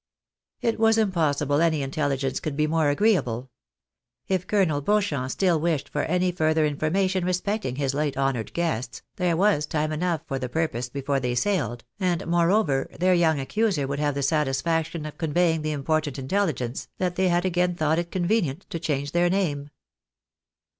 [0.61, 3.51] It was impossible any intelligence could be more agreeable.
[4.27, 9.03] If Colonel Beauchamp still wished for any further information respect ing his late honoured guests,
[9.17, 10.39] there was time enough for.
[10.39, 15.19] the purpose before they sailed, and moreover their young accuser would have the satisfaction of
[15.19, 19.69] conveying the important intelligence, that they had again thought it convenient to change their name.